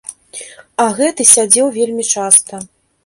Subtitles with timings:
[0.83, 2.65] А гэты сядзеў вельмі часта.